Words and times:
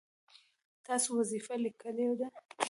تاسو 0.85 1.09
وظیفه 1.19 1.55
لیکلې 1.65 2.07
ده؟ 2.19 2.27